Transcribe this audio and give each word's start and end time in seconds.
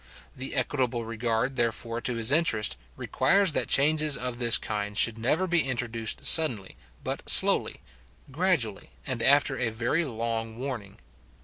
The 0.35 0.55
equitable 0.55 1.05
regard, 1.05 1.57
therefore, 1.57 2.01
to 2.01 2.15
his 2.15 2.31
interest, 2.31 2.75
requires 2.97 3.51
that 3.51 3.67
changes 3.67 4.17
of 4.17 4.39
this 4.39 4.57
kind 4.57 4.97
should 4.97 5.15
never 5.19 5.45
be 5.45 5.61
introduced 5.61 6.25
suddenly, 6.25 6.75
but 7.03 7.29
slowly, 7.29 7.81
gradually, 8.31 8.89
and 9.05 9.21
after 9.21 9.59
a 9.59 9.69
very 9.69 10.03
long 10.03 10.57
warning. 10.57 10.97